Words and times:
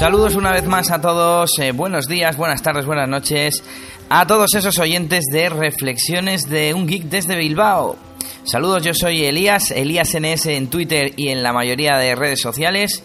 Saludos 0.00 0.34
una 0.34 0.52
vez 0.52 0.64
más 0.64 0.90
a 0.90 0.98
todos, 0.98 1.50
eh, 1.58 1.72
buenos 1.72 2.06
días, 2.06 2.38
buenas 2.38 2.62
tardes, 2.62 2.86
buenas 2.86 3.06
noches, 3.06 3.62
a 4.08 4.26
todos 4.26 4.54
esos 4.54 4.78
oyentes 4.78 5.26
de 5.30 5.50
Reflexiones 5.50 6.48
de 6.48 6.72
un 6.72 6.86
Geek 6.86 7.02
desde 7.02 7.36
Bilbao. 7.36 7.98
Saludos, 8.44 8.82
yo 8.82 8.94
soy 8.94 9.26
Elías, 9.26 9.70
Elías 9.70 10.14
NS 10.18 10.46
en 10.56 10.68
Twitter 10.70 11.12
y 11.18 11.28
en 11.28 11.42
la 11.42 11.52
mayoría 11.52 11.98
de 11.98 12.14
redes 12.14 12.40
sociales. 12.40 13.02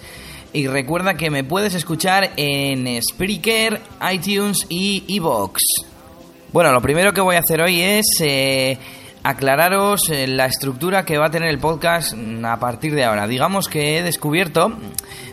Y 0.54 0.68
recuerda 0.68 1.16
que 1.16 1.30
me 1.30 1.44
puedes 1.44 1.73
escuchar 1.73 2.32
en 2.38 2.88
Spreaker, 3.04 3.82
iTunes 4.14 4.66
y 4.70 5.04
Evox. 5.18 5.62
Bueno, 6.54 6.72
lo 6.72 6.82
primero 6.82 7.12
que 7.12 7.20
voy 7.20 7.36
a 7.36 7.40
hacer 7.40 7.62
hoy 7.62 7.82
es 7.82 8.05
eh, 8.22 8.77
aclararos 9.26 10.12
eh, 10.12 10.28
la 10.28 10.46
estructura 10.46 11.04
que 11.04 11.18
va 11.18 11.26
a 11.26 11.32
tener 11.32 11.50
el 11.50 11.58
podcast 11.58 12.14
a 12.44 12.60
partir 12.60 12.94
de 12.94 13.04
ahora. 13.04 13.28
Digamos 13.28 13.68
que 13.68 13.98
he 13.98 14.04
descubierto, 14.04 14.70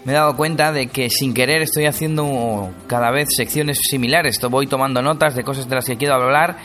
me 0.04 0.12
he 0.12 0.14
dado 0.14 0.34
cuenta 0.34 0.72
de 0.72 0.86
que 0.86 1.10
sin 1.10 1.34
querer 1.34 1.60
estoy 1.60 1.84
haciendo 1.84 2.70
cada 2.86 3.10
vez 3.10 3.28
secciones 3.36 3.78
similares. 3.82 4.40
Voy 4.50 4.66
tomando 4.66 5.02
notas 5.02 5.34
de 5.34 5.44
cosas 5.44 5.68
de 5.68 5.74
las 5.74 5.84
que 5.84 5.98
quiero 5.98 6.14
hablar 6.14 6.56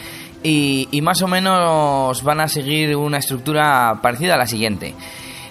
y, 0.41 0.87
y 0.89 1.01
más 1.01 1.21
o 1.21 1.27
menos 1.27 2.23
van 2.23 2.39
a 2.39 2.47
seguir 2.47 2.95
una 2.95 3.17
estructura 3.17 3.99
parecida 4.01 4.35
a 4.35 4.37
la 4.37 4.47
siguiente. 4.47 4.95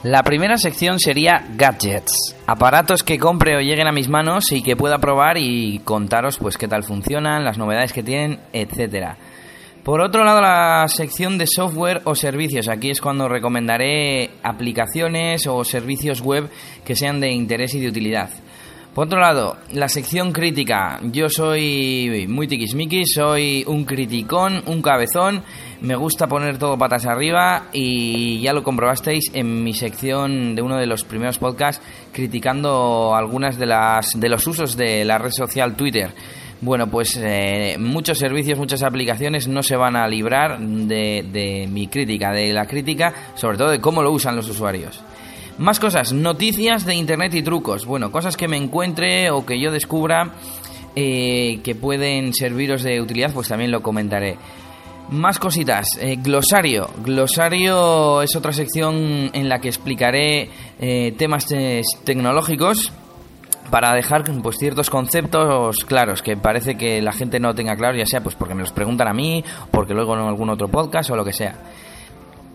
La 0.02 0.22
primera 0.22 0.56
sección 0.56 0.98
sería 0.98 1.44
gadgets, 1.56 2.36
aparatos 2.46 3.02
que 3.02 3.18
compre 3.18 3.54
o 3.56 3.60
lleguen 3.60 3.88
a 3.88 3.92
mis 3.92 4.08
manos 4.08 4.50
y 4.50 4.62
que 4.62 4.76
pueda 4.76 4.98
probar 4.98 5.36
y 5.36 5.80
contaros 5.80 6.38
pues 6.38 6.56
qué 6.56 6.68
tal 6.68 6.84
funcionan, 6.84 7.44
las 7.44 7.58
novedades 7.58 7.92
que 7.92 8.02
tienen, 8.02 8.38
etcétera. 8.54 9.18
Por 9.86 10.00
otro 10.00 10.24
lado, 10.24 10.40
la 10.40 10.88
sección 10.88 11.38
de 11.38 11.46
software 11.46 12.00
o 12.06 12.16
servicios. 12.16 12.66
Aquí 12.66 12.90
es 12.90 13.00
cuando 13.00 13.28
recomendaré 13.28 14.30
aplicaciones 14.42 15.46
o 15.46 15.62
servicios 15.62 16.22
web 16.22 16.50
que 16.84 16.96
sean 16.96 17.20
de 17.20 17.30
interés 17.30 17.72
y 17.72 17.78
de 17.78 17.90
utilidad. 17.90 18.30
Por 18.96 19.06
otro 19.06 19.20
lado, 19.20 19.58
la 19.70 19.88
sección 19.88 20.32
crítica. 20.32 20.98
Yo 21.04 21.28
soy 21.28 22.26
muy 22.28 22.48
tiquismiquis, 22.48 23.12
soy 23.14 23.62
un 23.68 23.84
criticón, 23.84 24.60
un 24.66 24.82
cabezón. 24.82 25.44
Me 25.82 25.94
gusta 25.94 26.26
poner 26.26 26.58
todo 26.58 26.76
patas 26.76 27.06
arriba 27.06 27.68
y 27.72 28.40
ya 28.40 28.52
lo 28.52 28.64
comprobasteis 28.64 29.30
en 29.34 29.62
mi 29.62 29.72
sección 29.72 30.56
de 30.56 30.62
uno 30.62 30.78
de 30.78 30.86
los 30.86 31.04
primeros 31.04 31.38
podcasts 31.38 31.80
criticando 32.12 33.14
algunas 33.14 33.56
de 33.56 33.66
las 33.66 34.18
de 34.18 34.28
los 34.30 34.48
usos 34.48 34.76
de 34.76 35.04
la 35.04 35.18
red 35.18 35.30
social 35.30 35.76
Twitter. 35.76 36.10
Bueno, 36.60 36.86
pues 36.86 37.18
eh, 37.22 37.76
muchos 37.78 38.18
servicios, 38.18 38.58
muchas 38.58 38.82
aplicaciones 38.82 39.46
no 39.46 39.62
se 39.62 39.76
van 39.76 39.94
a 39.94 40.08
librar 40.08 40.58
de, 40.58 41.68
mi 41.70 41.86
crítica, 41.88 42.32
de 42.32 42.52
la 42.52 42.66
crítica, 42.66 43.12
sobre 43.34 43.58
todo 43.58 43.70
de 43.70 43.80
cómo 43.80 44.02
lo 44.02 44.10
usan 44.10 44.36
los 44.36 44.48
usuarios. 44.48 45.02
Más 45.58 45.78
cosas, 45.78 46.12
noticias 46.12 46.86
de 46.86 46.94
internet 46.94 47.34
y 47.34 47.42
trucos. 47.42 47.84
Bueno, 47.84 48.10
cosas 48.10 48.36
que 48.36 48.48
me 48.48 48.56
encuentre 48.56 49.30
o 49.30 49.44
que 49.44 49.60
yo 49.60 49.70
descubra 49.70 50.32
eh, 50.94 51.60
que 51.62 51.74
pueden 51.74 52.32
serviros 52.32 52.82
de 52.82 53.02
utilidad, 53.02 53.32
pues 53.32 53.48
también 53.48 53.70
lo 53.70 53.82
comentaré. 53.82 54.38
Más 55.10 55.38
cositas. 55.38 55.86
Eh, 56.00 56.16
glosario. 56.16 56.88
Glosario 57.04 58.22
es 58.22 58.34
otra 58.34 58.52
sección 58.52 59.30
en 59.32 59.48
la 59.48 59.60
que 59.60 59.68
explicaré 59.68 60.48
temas 61.16 61.46
tecnológicos 62.04 62.92
para 63.70 63.92
dejar 63.94 64.24
pues 64.42 64.56
ciertos 64.58 64.90
conceptos 64.90 65.76
claros 65.86 66.22
que 66.22 66.36
parece 66.36 66.76
que 66.76 67.02
la 67.02 67.12
gente 67.12 67.40
no 67.40 67.54
tenga 67.54 67.76
claro, 67.76 67.96
ya 67.96 68.06
sea 68.06 68.22
pues 68.22 68.34
porque 68.34 68.54
me 68.54 68.60
los 68.60 68.72
preguntan 68.72 69.08
a 69.08 69.12
mí, 69.12 69.44
porque 69.70 69.94
luego 69.94 70.14
en 70.14 70.20
algún 70.20 70.50
otro 70.50 70.68
podcast 70.68 71.10
o 71.10 71.16
lo 71.16 71.24
que 71.24 71.32
sea. 71.32 71.54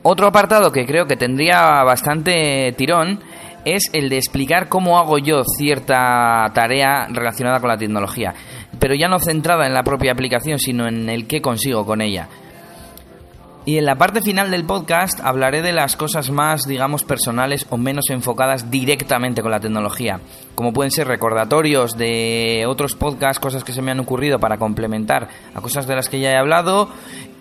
Otro 0.04 0.28
apartado 0.28 0.72
que 0.72 0.86
creo 0.86 1.06
que 1.06 1.16
tendría 1.16 1.84
bastante 1.84 2.74
tirón 2.78 3.20
es 3.66 3.92
el 3.94 4.10
de 4.10 4.18
explicar 4.18 4.68
cómo 4.68 4.98
hago 4.98 5.20
yo 5.20 5.44
cierta 5.44 6.50
tarea 6.54 7.08
relacionada 7.12 7.60
con 7.60 7.70
la 7.70 7.78
tecnología, 7.78 8.34
pero 8.80 8.96
ya 8.96 9.08
no 9.08 9.20
centrada 9.20 9.68
en 9.68 9.74
la 9.74 9.84
propia 9.84 10.12
aplicación, 10.12 10.58
sino 10.58 10.88
en 10.88 11.10
el 11.10 11.28
que 11.28 11.42
consigo 11.42 11.86
con 11.86 12.02
ella. 12.02 12.28
Y 13.64 13.78
en 13.78 13.86
la 13.86 13.96
parte 13.96 14.22
final 14.22 14.50
del 14.50 14.66
podcast 14.66 15.20
hablaré 15.22 15.62
de 15.62 15.72
las 15.72 15.96
cosas 15.96 16.32
más, 16.32 16.64
digamos, 16.64 17.04
personales 17.04 17.68
o 17.70 17.78
menos 17.78 18.10
enfocadas 18.10 18.72
directamente 18.72 19.44
con 19.44 19.52
la 19.52 19.60
tecnología, 19.60 20.20
como 20.56 20.74
pueden 20.74 20.90
ser 20.90 21.08
recordatorios 21.08 21.96
de 21.96 22.66
otros 22.68 22.96
podcasts, 22.96 23.40
cosas 23.40 23.64
que 23.64 23.72
se 23.72 23.84
me 23.84 23.92
han 23.92 24.00
ocurrido 24.00 24.40
para 24.40 24.58
complementar 24.58 25.30
a 25.54 25.62
cosas 25.62 25.86
de 25.86 25.96
las 25.96 26.10
que 26.10 26.20
ya 26.20 26.32
he 26.32 26.38
hablado, 26.38 26.90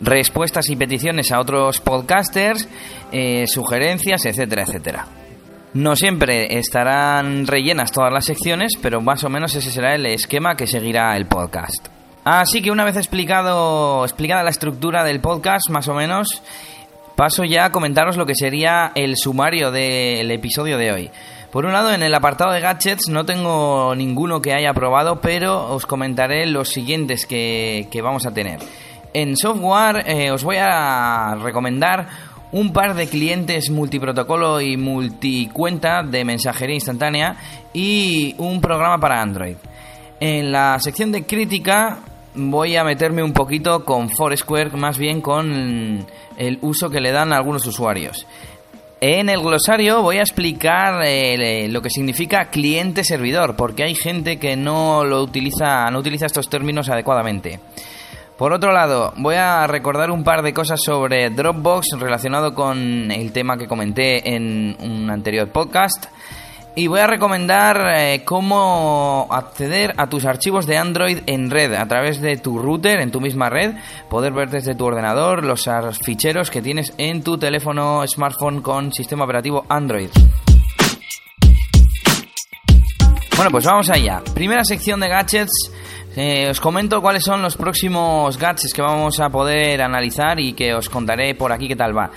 respuestas 0.03 0.69
y 0.69 0.77
peticiones 0.77 1.33
a 1.33 1.41
otros 1.41 1.81
podcasters, 1.81 2.69
eh, 3.13 3.47
sugerencias, 3.47 4.27
etcétera, 4.27 4.65
etcétera. 4.65 5.07
No 5.73 5.97
siempre 5.97 6.59
estarán 6.59 7.47
rellenas 7.47 7.93
todas 7.93 8.13
las 8.13 8.27
secciones, 8.27 8.73
pero 8.83 9.01
más 9.01 9.25
o 9.25 9.31
menos 9.31 9.55
ese 9.55 9.71
será 9.71 9.95
el 9.95 10.05
esquema 10.05 10.55
que 10.55 10.67
seguirá 10.67 11.17
el 11.17 11.27
podcast. 11.27 12.00
Así 12.25 12.61
que 12.61 12.71
una 12.71 12.85
vez 12.85 12.97
explicado, 12.97 14.05
explicada 14.05 14.43
la 14.43 14.51
estructura 14.51 15.05
del 15.05 15.21
podcast, 15.21 15.71
más 15.71 15.89
o 15.89 15.95
menos, 15.95 16.43
paso 17.17 17.45
ya 17.45 17.67
a 17.67 17.73
comentaros 17.73 18.17
lo 18.17 18.27
que 18.27 18.35
sería 18.35 18.93
el 18.95 19.17
sumario 19.17 19.71
del 19.71 20.31
episodio 20.31 20.77
de 20.77 20.93
hoy. 20.93 21.11
Por 21.51 21.67
un 21.67 21.73
lado, 21.73 21.93
en 21.93 22.03
el 22.03 22.15
apartado 22.15 22.53
de 22.53 22.61
gadgets 22.61 23.09
no 23.09 23.25
tengo 23.25 23.95
ninguno 23.97 24.41
que 24.41 24.53
haya 24.53 24.73
probado, 24.75 25.21
pero 25.21 25.73
os 25.73 25.85
comentaré 25.85 26.47
los 26.47 26.69
siguientes 26.69 27.27
que, 27.27 27.89
vamos 28.03 28.27
a 28.27 28.33
tener. 28.33 28.61
En 29.13 29.37
software 29.37 30.05
eh, 30.07 30.31
os 30.31 30.45
voy 30.45 30.59
a 30.61 31.37
recomendar 31.43 32.07
un 32.53 32.73
par 32.73 32.95
de 32.95 33.09
clientes 33.09 33.71
multiprotocolo 33.71 34.61
y 34.61 34.77
multicuenta 34.77 36.03
de 36.03 36.25
mensajería 36.25 36.75
instantánea 36.77 37.37
y 37.73 38.35
un 38.39 38.61
programa 38.61 38.99
para 38.99 39.21
Android. 39.21 39.57
En 40.21 40.53
la 40.53 40.79
sección 40.79 41.11
de 41.13 41.25
crítica 41.25 41.99
voy 42.35 42.77
a 42.77 42.85
meterme 42.85 43.23
un 43.23 43.33
poquito 43.33 43.85
con 43.85 44.09
Foursquare, 44.11 44.71
más 44.77 44.99
bien 44.99 45.21
con 45.21 46.07
el 46.37 46.59
uso 46.63 46.91
que 46.91 47.01
le 47.01 47.13
dan 47.13 47.33
a 47.33 47.37
algunos 47.37 47.67
usuarios. 47.67 48.27
En 49.03 49.31
el 49.31 49.41
glosario 49.41 50.03
voy 50.03 50.19
a 50.19 50.23
explicar 50.23 51.03
eh, 51.07 51.69
lo 51.71 51.81
que 51.81 51.89
significa 51.89 52.51
cliente-servidor, 52.51 53.57
porque 53.57 53.83
hay 53.83 53.95
gente 53.95 54.39
que 54.39 54.57
no 54.57 55.05
lo 55.05 55.23
utiliza, 55.23 55.91
no 55.91 56.01
utiliza 56.01 56.27
estos 56.27 56.51
términos 56.51 56.91
adecuadamente. 56.91 57.61
Por 58.37 58.53
otro 58.53 58.73
lado, 58.73 59.13
voy 59.17 59.37
a 59.37 59.67
recordar 59.67 60.11
un 60.11 60.25
par 60.25 60.43
de 60.43 60.55
cosas 60.55 60.81
sobre 60.83 61.29
Dropbox 61.31 61.99
relacionado 61.99 62.55
con 62.55 63.11
el 63.11 63.33
tema 63.33 63.57
que 63.57 63.69
comenté 63.69 64.35
en 64.35 64.77
un 64.81 65.11
anterior 65.11 65.49
podcast. 65.49 66.07
Y 66.77 66.87
voy 66.87 67.01
a 67.01 67.07
recomendar 67.07 67.83
eh, 67.95 68.23
cómo 68.25 69.27
acceder 69.31 69.93
a 69.97 70.09
tus 70.09 70.25
archivos 70.25 70.67
de 70.67 70.79
Android 70.79 71.19
en 71.27 71.51
red 71.51 71.75
a 71.75 71.87
través 71.89 72.21
de 72.21 72.37
tu 72.37 72.59
router 72.59 73.01
en 73.01 73.11
tu 73.11 73.21
misma 73.21 73.51
red, 73.51 73.75
poder 74.09 74.33
ver 74.33 74.51
desde 74.51 74.75
tu 74.75 74.85
ordenador 74.85 75.45
los 75.45 75.69
ficheros 76.05 76.51
que 76.51 76.63
tienes 76.63 76.95
en 76.97 77.23
tu 77.23 77.37
teléfono 77.39 78.07
smartphone 78.07 78.63
con 78.63 78.93
sistema 78.93 79.25
operativo 79.25 79.67
Android. 79.69 80.11
Bueno, 83.41 83.51
pues 83.51 83.65
vamos 83.65 83.89
allá. 83.89 84.23
Primera 84.35 84.65
sección 84.65 85.01
de 85.01 85.09
gadgets. 85.09 85.73
Eh, 86.15 86.49
os 86.51 86.61
comento 86.61 87.01
cuáles 87.01 87.23
son 87.23 87.41
los 87.41 87.57
próximos 87.57 88.37
gadgets 88.37 88.75
que 88.75 88.83
vamos 88.83 89.19
a 89.21 89.31
poder 89.31 89.81
analizar 89.81 90.39
y 90.39 90.53
que 90.53 90.75
os 90.75 90.89
contaré 90.89 91.35
por 91.35 91.53
aquí 91.53 91.67
qué 91.67 91.77
tal 91.77 91.97
va. 91.97 92.11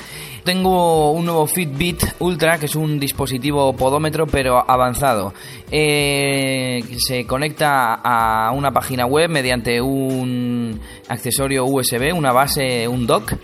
Tengo 0.43 1.11
un 1.11 1.25
nuevo 1.25 1.47
Fitbit 1.47 2.03
Ultra, 2.19 2.57
que 2.57 2.65
es 2.65 2.75
un 2.75 2.99
dispositivo 2.99 3.73
podómetro 3.77 4.27
pero 4.27 4.69
avanzado. 4.69 5.33
Eh, 5.71 6.83
se 6.97 7.25
conecta 7.25 7.93
a 8.03 8.51
una 8.51 8.71
página 8.71 9.05
web 9.05 9.29
mediante 9.29 9.81
un 9.81 10.81
accesorio 11.07 11.65
USB, 11.65 12.13
una 12.13 12.33
base, 12.33 12.89
un 12.89 13.07
dock 13.07 13.35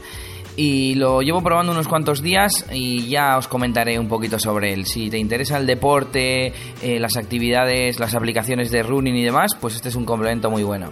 y 0.58 0.96
lo 0.96 1.22
llevo 1.22 1.42
probando 1.42 1.72
unos 1.72 1.88
cuantos 1.88 2.22
días 2.22 2.66
y 2.70 3.08
ya 3.08 3.38
os 3.38 3.48
comentaré 3.48 3.98
un 3.98 4.10
poquito 4.10 4.38
sobre 4.38 4.74
él. 4.74 4.86
Si 4.86 5.10
te 5.10 5.18
interesa 5.18 5.58
el 5.58 5.66
deporte, 5.66 6.52
eh, 6.82 7.00
las 7.00 7.16
actividades, 7.16 7.98
las 7.98 8.14
aplicaciones 8.14 8.72
de 8.72 8.84
running 8.84 9.16
y 9.16 9.24
demás, 9.24 9.56
pues 9.56 9.76
este 9.76 9.88
es 9.88 9.96
un 9.96 10.04
complemento 10.04 10.50
muy 10.52 10.64
bueno. 10.64 10.92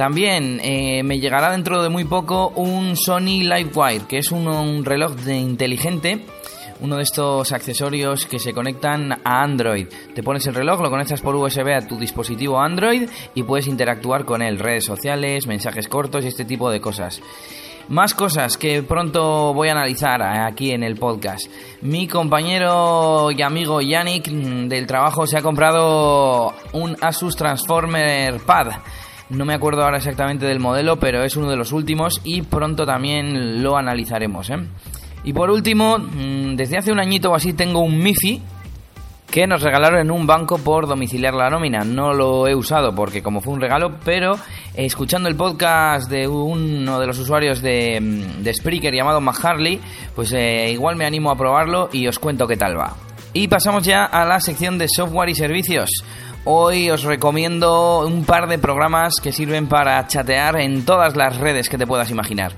También 0.00 0.60
eh, 0.62 1.02
me 1.02 1.20
llegará 1.20 1.50
dentro 1.50 1.82
de 1.82 1.90
muy 1.90 2.04
poco 2.04 2.54
un 2.56 2.96
Sony 2.96 3.42
Livewire, 3.42 4.06
que 4.08 4.16
es 4.16 4.32
un, 4.32 4.82
reloj 4.82 5.12
de 5.12 5.36
inteligente, 5.36 6.24
uno 6.80 6.96
de 6.96 7.02
estos 7.02 7.52
accesorios 7.52 8.24
que 8.24 8.38
se 8.38 8.54
conectan 8.54 9.12
a 9.12 9.42
Android. 9.42 9.88
Te 10.14 10.22
pones 10.22 10.46
el 10.46 10.54
reloj, 10.54 10.80
lo 10.80 10.88
conectas 10.88 11.20
por 11.20 11.36
USB 11.36 11.74
a 11.74 11.86
tu 11.86 11.98
dispositivo 11.98 12.58
Android 12.58 13.10
y 13.34 13.42
puedes 13.42 13.66
interactuar 13.66 14.24
con 14.24 14.40
él, 14.40 14.58
redes 14.58 14.86
sociales, 14.86 15.46
mensajes 15.46 15.86
cortos 15.86 16.24
y 16.24 16.28
este 16.28 16.46
tipo 16.46 16.70
de 16.70 16.80
cosas. 16.80 17.20
Más 17.88 18.14
cosas 18.14 18.56
que 18.56 18.82
pronto 18.82 19.52
voy 19.52 19.68
a 19.68 19.72
analizar 19.72 20.22
aquí 20.22 20.70
en 20.70 20.82
el 20.82 20.96
podcast. 20.96 21.42
Mi 21.82 22.08
compañero 22.08 23.30
y 23.32 23.42
amigo 23.42 23.82
Yannick 23.82 24.32
mm, 24.32 24.66
del 24.66 24.86
trabajo 24.86 25.26
se 25.26 25.36
ha 25.36 25.42
comprado 25.42 26.54
un 26.72 26.96
Asus 27.02 27.36
Transformer 27.36 28.40
Pad 28.46 28.68
no 29.30 29.44
me 29.44 29.54
acuerdo 29.54 29.82
ahora 29.82 29.98
exactamente 29.98 30.46
del 30.46 30.60
modelo, 30.60 30.98
pero 30.98 31.22
es 31.24 31.36
uno 31.36 31.48
de 31.48 31.56
los 31.56 31.72
últimos 31.72 32.20
y 32.24 32.42
pronto 32.42 32.84
también 32.84 33.62
lo 33.62 33.76
analizaremos. 33.76 34.50
¿eh? 34.50 34.58
Y 35.24 35.32
por 35.32 35.50
último, 35.50 35.98
mm, 35.98 36.56
desde 36.56 36.78
hace 36.78 36.92
un 36.92 37.00
añito 37.00 37.30
o 37.30 37.34
así 37.34 37.52
tengo 37.52 37.80
un 37.80 37.98
MIFI, 37.98 38.42
que 39.30 39.46
nos 39.46 39.62
regalaron 39.62 40.00
en 40.00 40.10
un 40.10 40.26
banco 40.26 40.58
por 40.58 40.88
domiciliar 40.88 41.34
la 41.34 41.48
nómina. 41.48 41.84
No 41.84 42.12
lo 42.12 42.48
he 42.48 42.54
usado 42.54 42.94
porque 42.94 43.22
como 43.22 43.40
fue 43.40 43.54
un 43.54 43.60
regalo, 43.60 43.98
pero 44.04 44.36
escuchando 44.74 45.28
el 45.28 45.36
podcast 45.36 46.10
de 46.10 46.26
uno 46.26 46.98
de 46.98 47.06
los 47.06 47.18
usuarios 47.18 47.62
de, 47.62 47.98
de 48.40 48.54
Spreaker 48.54 48.92
llamado 48.92 49.20
Maharley, 49.20 49.80
pues 50.16 50.32
eh, 50.32 50.70
igual 50.72 50.96
me 50.96 51.06
animo 51.06 51.30
a 51.30 51.36
probarlo 51.36 51.88
y 51.92 52.08
os 52.08 52.18
cuento 52.18 52.48
qué 52.48 52.56
tal 52.56 52.78
va. 52.78 52.96
Y 53.32 53.46
pasamos 53.46 53.84
ya 53.84 54.04
a 54.04 54.24
la 54.24 54.40
sección 54.40 54.76
de 54.76 54.88
software 54.88 55.28
y 55.28 55.36
servicios. 55.36 55.90
Hoy 56.44 56.88
os 56.88 57.02
recomiendo 57.02 58.06
un 58.06 58.24
par 58.24 58.48
de 58.48 58.58
programas 58.58 59.16
que 59.22 59.30
sirven 59.30 59.66
para 59.66 60.06
chatear 60.06 60.58
en 60.58 60.86
todas 60.86 61.14
las 61.14 61.36
redes 61.36 61.68
que 61.68 61.76
te 61.76 61.86
puedas 61.86 62.10
imaginar. 62.10 62.52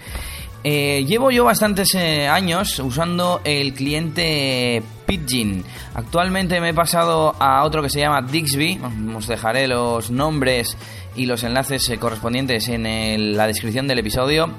Eh, 0.63 1.05
llevo 1.05 1.33
yo 1.33 1.45
bastantes 1.45 1.93
eh, 1.97 2.29
años 2.29 2.79
usando 2.79 3.41
el 3.43 3.75
cliente 3.75 4.81
Pidgin. 5.05 5.65
Actualmente 5.95 6.61
me 6.61 6.69
he 6.69 6.75
pasado 6.75 7.35
a 7.41 7.65
otro 7.65 7.83
que 7.83 7.91
se 7.91 7.99
llama 7.99 8.23
Dixby. 8.23 8.81
Os 9.17 9.27
dejaré 9.27 9.67
los 9.67 10.13
nombres 10.13 10.77
y 11.17 11.27
los 11.27 11.43
enlaces 11.43 11.89
eh, 11.91 11.99
correspondientes 11.99 12.69
en 12.69 13.37
la 13.37 13.49
descripción 13.49 13.89
del 13.89 13.99
episodio. 13.99 14.55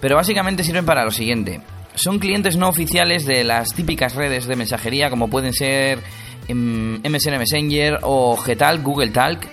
Pero 0.00 0.14
básicamente 0.14 0.62
sirven 0.62 0.86
para 0.86 1.04
lo 1.04 1.10
siguiente. 1.10 1.60
Son 1.96 2.20
clientes 2.20 2.56
no 2.56 2.68
oficiales 2.68 3.26
de 3.26 3.42
las 3.42 3.74
típicas 3.74 4.14
redes 4.14 4.46
de 4.46 4.54
mensajería 4.54 5.10
como 5.10 5.28
pueden 5.28 5.52
ser 5.52 5.98
MSN 6.54 7.34
em, 7.34 7.38
Messenger 7.38 7.98
o 8.02 8.36
Gtalk, 8.36 8.82
Google 8.82 9.10
Talk. 9.10 9.46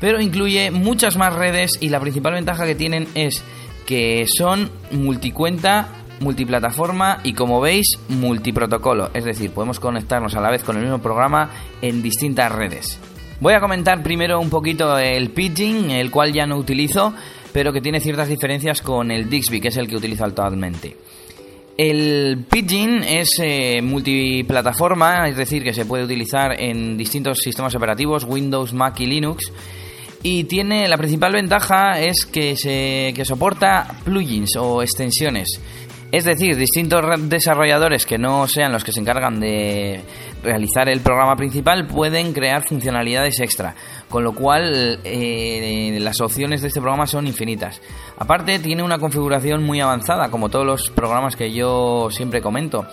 Pero 0.00 0.20
incluye 0.20 0.70
muchas 0.70 1.16
más 1.16 1.34
redes 1.34 1.72
y 1.80 1.88
la 1.88 2.00
principal 2.00 2.34
ventaja 2.34 2.66
que 2.66 2.74
tienen 2.74 3.08
es 3.14 3.42
que 3.86 4.26
son 4.28 4.70
multicuenta, 4.92 5.88
multiplataforma 6.20 7.20
y 7.24 7.32
como 7.32 7.60
veis 7.60 7.98
multiprotocolo, 8.08 9.10
es 9.14 9.24
decir, 9.24 9.50
podemos 9.50 9.80
conectarnos 9.80 10.34
a 10.34 10.40
la 10.40 10.50
vez 10.50 10.62
con 10.62 10.76
el 10.76 10.82
mismo 10.82 10.98
programa 10.98 11.50
en 11.80 12.02
distintas 12.02 12.52
redes. 12.52 13.00
Voy 13.40 13.54
a 13.54 13.60
comentar 13.60 14.02
primero 14.02 14.40
un 14.40 14.50
poquito 14.50 14.98
el 14.98 15.30
Pidgin, 15.30 15.90
el 15.90 16.10
cual 16.10 16.32
ya 16.32 16.46
no 16.46 16.56
utilizo, 16.56 17.14
pero 17.52 17.72
que 17.72 17.80
tiene 17.80 18.00
ciertas 18.00 18.28
diferencias 18.28 18.82
con 18.82 19.10
el 19.10 19.30
Dixby, 19.30 19.60
que 19.60 19.68
es 19.68 19.76
el 19.76 19.88
que 19.88 19.96
utilizo 19.96 20.24
actualmente. 20.24 20.96
El 21.78 22.44
Pidgin 22.50 23.04
es 23.04 23.38
eh, 23.40 23.80
multiplataforma, 23.82 25.28
es 25.28 25.36
decir, 25.36 25.62
que 25.62 25.72
se 25.72 25.86
puede 25.86 26.02
utilizar 26.02 26.60
en 26.60 26.96
distintos 26.96 27.38
sistemas 27.38 27.72
operativos, 27.76 28.24
Windows, 28.24 28.74
Mac 28.74 28.98
y 28.98 29.06
Linux 29.06 29.52
y 30.24 30.44
tiene 30.44 30.88
la 30.88 30.98
principal 30.98 31.32
ventaja 31.32 32.00
es 32.00 32.26
que 32.26 32.56
se 32.56 33.12
que 33.14 33.24
soporta 33.24 33.86
plugins 34.04 34.56
o 34.56 34.82
extensiones. 34.82 35.60
Es 36.10 36.24
decir, 36.24 36.56
distintos 36.56 37.04
desarrolladores 37.28 38.06
que 38.06 38.18
no 38.18 38.48
sean 38.48 38.72
los 38.72 38.82
que 38.82 38.92
se 38.92 39.00
encargan 39.00 39.38
de 39.38 40.00
realizar 40.42 40.88
el 40.88 41.00
programa 41.00 41.36
principal 41.36 41.86
pueden 41.86 42.32
crear 42.32 42.66
funcionalidades 42.66 43.38
extra, 43.40 43.76
con 44.08 44.24
lo 44.24 44.32
cual 44.32 45.00
eh, 45.04 45.98
las 46.00 46.20
opciones 46.20 46.62
de 46.62 46.68
este 46.68 46.80
programa 46.80 47.06
son 47.06 47.26
infinitas. 47.26 47.80
Aparte, 48.16 48.58
tiene 48.58 48.82
una 48.82 48.98
configuración 48.98 49.64
muy 49.64 49.80
avanzada, 49.80 50.30
como 50.30 50.48
todos 50.48 50.66
los 50.66 50.90
programas 50.90 51.36
que 51.36 51.52
yo 51.52 52.08
siempre 52.10 52.40
comento. 52.40 52.86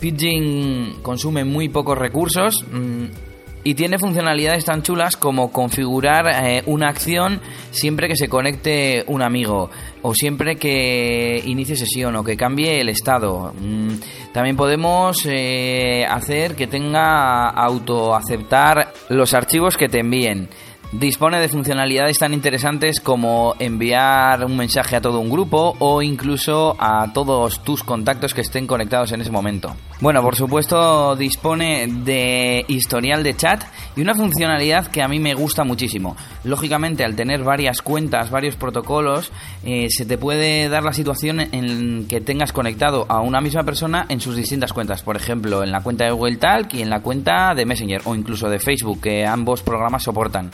Pidgin 0.00 0.96
consume 1.02 1.44
muy 1.44 1.68
pocos 1.68 1.96
recursos. 1.96 2.64
Mm, 2.70 3.29
y 3.62 3.74
tiene 3.74 3.98
funcionalidades 3.98 4.64
tan 4.64 4.82
chulas 4.82 5.16
como 5.16 5.52
configurar 5.52 6.26
eh, 6.44 6.62
una 6.66 6.88
acción 6.88 7.40
siempre 7.70 8.08
que 8.08 8.16
se 8.16 8.28
conecte 8.28 9.04
un 9.06 9.22
amigo 9.22 9.70
o 10.02 10.14
siempre 10.14 10.56
que 10.56 11.42
inicie 11.44 11.76
sesión 11.76 12.16
o 12.16 12.24
que 12.24 12.36
cambie 12.36 12.80
el 12.80 12.88
estado. 12.88 13.52
Mm, 13.60 13.94
también 14.32 14.56
podemos 14.56 15.26
eh, 15.26 16.06
hacer 16.08 16.54
que 16.56 16.66
tenga 16.66 17.48
autoaceptar 17.48 18.92
los 19.10 19.34
archivos 19.34 19.76
que 19.76 19.88
te 19.88 20.00
envíen. 20.00 20.48
Dispone 20.92 21.38
de 21.38 21.48
funcionalidades 21.48 22.18
tan 22.18 22.34
interesantes 22.34 22.98
como 22.98 23.54
enviar 23.60 24.44
un 24.44 24.56
mensaje 24.56 24.96
a 24.96 25.00
todo 25.00 25.20
un 25.20 25.30
grupo 25.30 25.76
o 25.78 26.02
incluso 26.02 26.74
a 26.80 27.12
todos 27.12 27.62
tus 27.62 27.84
contactos 27.84 28.34
que 28.34 28.40
estén 28.40 28.66
conectados 28.66 29.12
en 29.12 29.20
ese 29.20 29.30
momento. 29.30 29.76
Bueno, 30.00 30.20
por 30.20 30.34
supuesto 30.34 31.14
dispone 31.14 31.86
de 31.86 32.64
historial 32.66 33.22
de 33.22 33.36
chat 33.36 33.62
y 33.94 34.00
una 34.00 34.14
funcionalidad 34.14 34.88
que 34.88 35.00
a 35.00 35.06
mí 35.06 35.20
me 35.20 35.34
gusta 35.34 35.62
muchísimo. 35.62 36.16
Lógicamente, 36.42 37.04
al 37.04 37.14
tener 37.14 37.44
varias 37.44 37.82
cuentas, 37.82 38.30
varios 38.30 38.56
protocolos, 38.56 39.30
eh, 39.64 39.88
se 39.90 40.06
te 40.06 40.16
puede 40.18 40.68
dar 40.68 40.82
la 40.82 40.92
situación 40.92 41.40
en 41.40 42.06
que 42.08 42.20
tengas 42.20 42.52
conectado 42.52 43.06
a 43.08 43.20
una 43.20 43.40
misma 43.40 43.62
persona 43.62 44.06
en 44.08 44.20
sus 44.20 44.36
distintas 44.36 44.72
cuentas. 44.72 45.02
Por 45.02 45.16
ejemplo, 45.16 45.62
en 45.62 45.70
la 45.70 45.82
cuenta 45.82 46.04
de 46.04 46.12
Google 46.12 46.36
Talk 46.36 46.72
y 46.74 46.82
en 46.82 46.90
la 46.90 47.00
cuenta 47.00 47.54
de 47.54 47.66
Messenger 47.66 48.02
o 48.04 48.14
incluso 48.14 48.48
de 48.48 48.58
Facebook, 48.58 49.00
que 49.00 49.26
ambos 49.26 49.62
programas 49.62 50.02
soportan 50.02 50.50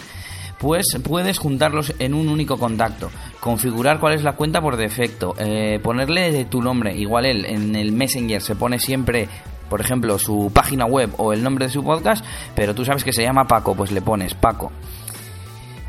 pues 0.59 0.87
puedes 1.03 1.39
juntarlos 1.39 1.93
en 1.99 2.15
un 2.15 2.31
único 2.31 2.57
contacto, 2.57 3.11
configurar 3.41 4.01
cuál 4.01 4.15
es 4.15 4.23
la 4.23 4.33
cuenta 4.37 4.63
por 4.63 4.79
defecto, 4.79 5.35
eh, 5.39 5.79
ponerle 5.83 6.47
tu 6.47 6.63
nombre, 6.63 6.97
igual 6.97 7.27
él 7.27 7.45
en 7.45 7.77
el 7.77 7.93
Messenger 7.93 8.41
se 8.41 8.57
pone 8.57 8.79
siempre 8.79 9.29
por 9.69 9.81
ejemplo, 9.81 10.19
su 10.19 10.51
página 10.55 10.87
web 10.87 11.11
o 11.17 11.33
el 11.33 11.43
nombre 11.43 11.67
de 11.67 11.73
su 11.73 11.83
podcast, 11.83 12.25
pero 12.55 12.75
tú 12.75 12.85
sabes 12.85 13.03
que 13.03 13.13
se 13.13 13.23
llama 13.23 13.47
Paco, 13.47 13.75
pues 13.75 13.91
le 13.91 14.01
pones 14.01 14.35
Paco. 14.35 14.71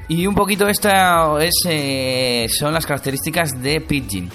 Y 0.10 0.26
un 0.26 0.36
poquito 0.36 0.68
esta 0.68 1.38
es, 1.44 1.54
eh, 1.66 2.48
son 2.50 2.74
las 2.74 2.86
características 2.86 3.62
de 3.62 3.82
Pidgin. 3.82 4.30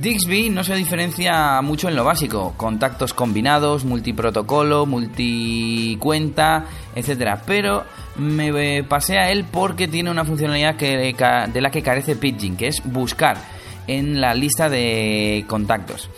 Dixby 0.00 0.48
no 0.48 0.64
se 0.64 0.74
diferencia 0.74 1.60
mucho 1.60 1.88
en 1.88 1.94
lo 1.94 2.02
básico, 2.02 2.54
contactos 2.56 3.12
combinados, 3.12 3.84
multiprotocolo, 3.84 4.86
multicuenta, 4.86 6.64
etcétera, 6.94 7.42
pero 7.46 7.84
me 8.16 8.82
pasé 8.84 9.18
a 9.18 9.30
él 9.30 9.44
porque 9.50 9.88
tiene 9.88 10.10
una 10.10 10.24
funcionalidad 10.24 10.76
que, 10.76 11.14
de 11.52 11.60
la 11.60 11.70
que 11.70 11.82
carece 11.82 12.16
Pidgin, 12.16 12.56
que 12.56 12.68
es 12.68 12.82
buscar 12.84 13.36
en 13.86 14.20
la 14.20 14.34
lista 14.34 14.68
de 14.68 15.44
contactos. 15.46 16.08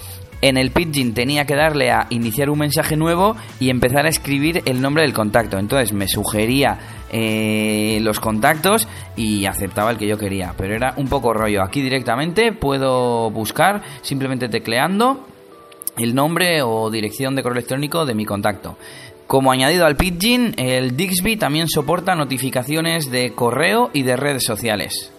En 0.45 0.59
el 0.59 0.73
Pidgin 0.73 1.15
tenía 1.15 1.47
que 1.47 1.57
darle 1.57 1.91
a 1.91 2.07
iniciar 2.11 2.51
un 2.51 2.59
mensaje 2.59 2.99
nuevo 2.99 3.35
y 3.61 3.71
empezar 3.71 4.05
a 4.05 4.11
escribir 4.11 4.61
el 4.67 4.83
nombre 4.83 5.03
del 5.03 5.15
contacto. 5.15 5.57
Entonces 5.57 5.95
me 5.95 6.07
sugería 6.07 7.07
eh, 7.11 7.99
los 8.03 8.21
contactos 8.21 8.87
y 9.17 9.47
aceptaba 9.47 9.91
el 9.91 9.97
que 9.97 10.07
yo 10.07 10.19
quería. 10.19 10.53
Pero 10.59 10.75
era 10.75 10.93
un 10.99 11.09
poco 11.09 11.33
rollo. 11.33 11.63
Aquí 11.63 11.81
directamente 11.81 12.53
puedo 12.53 13.31
buscar 13.31 13.81
simplemente 14.03 14.51
tecleando 14.51 15.27
el 15.97 16.15
nombre 16.15 16.61
o 16.61 16.91
dirección 16.91 17.35
de 17.35 17.43
correo 17.43 17.61
electrónico 17.61 18.05
de 18.05 18.15
mi 18.15 18.27
contacto. 18.27 18.77
Como 19.27 19.51
añadido 19.51 19.87
al 19.87 19.97
Pidgin, 19.97 20.53
el 20.59 20.95
Dixby 20.95 21.39
también 21.39 21.69
soporta 21.69 22.15
notificaciones 22.15 23.11
de 23.11 23.33
correo 23.33 23.89
y 23.95 24.03
de 24.03 24.17
redes 24.17 24.45
sociales. 24.45 25.14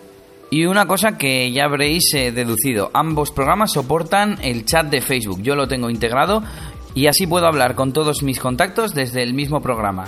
Y 0.50 0.66
una 0.66 0.86
cosa 0.86 1.18
que 1.18 1.52
ya 1.52 1.66
habréis 1.66 2.14
eh, 2.14 2.32
deducido, 2.32 2.92
ambos 2.94 3.32
programas 3.32 3.74
soportan 3.74 4.38
el 4.42 4.66
chat 4.66 4.88
de 4.88 5.02
Facebook. 5.02 5.42
Yo 5.42 5.56
lo 5.56 5.68
tengo 5.68 5.90
integrado 5.90 6.44
y 6.94 7.08
así 7.08 7.28
puedo 7.28 7.48
hablar 7.48 7.76
con 7.76 7.94
todos 7.94 8.24
mis 8.24 8.40
contactos 8.40 8.94
desde 8.94 9.24
el 9.24 9.34
mismo 9.34 9.62
programa. 9.62 10.06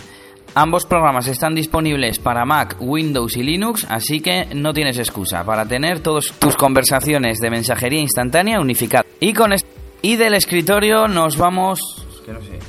Ambos 0.56 0.86
programas 0.86 1.27
están 1.27 1.53
disponibles 1.53 2.17
para 2.20 2.46
Mac, 2.46 2.77
Windows 2.79 3.38
y 3.38 3.44
Linux, 3.44 3.86
así 3.89 4.22
que 4.22 4.48
no 4.56 4.74
tienes 4.74 4.98
excusa 4.98 5.44
para 5.44 5.65
tener 5.65 6.00
todas 6.00 6.34
tus 6.39 6.56
conversaciones 6.56 7.38
de 7.39 7.50
mensajería 7.50 8.00
instantánea 8.00 8.60
unificadas. 8.60 9.06
Y 9.20 9.34
con 9.34 9.53
y 10.01 10.15
del 10.15 10.34
escritorio 10.36 11.08
nos 11.08 11.38
vamos, 11.38 11.79
que 12.25 12.32
no 12.32 12.39
sé. 12.41 12.60